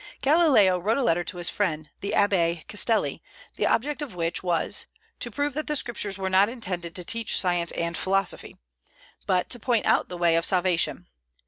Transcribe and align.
Galileo 0.23 0.79
wrote 0.79 0.97
a 0.97 1.03
letter 1.03 1.23
to 1.23 1.37
his 1.37 1.47
friend 1.51 1.91
the 1.99 2.13
Abbé 2.17 2.67
Castelli, 2.67 3.21
the 3.55 3.67
object 3.67 4.01
of 4.01 4.15
which 4.15 4.41
was 4.41 4.87
"to 5.19 5.29
prove 5.29 5.53
that 5.53 5.67
the 5.67 5.75
Scriptures 5.75 6.17
were 6.17 6.27
not 6.27 6.49
intended 6.49 6.95
to 6.95 7.05
teach 7.05 7.37
science 7.39 7.71
and 7.73 7.95
philosophy," 7.95 8.57
but 9.27 9.47
to 9.51 9.59
point 9.59 9.85
out 9.85 10.09
the 10.09 10.17
way 10.17 10.35
of 10.35 10.43
salvation. 10.43 11.05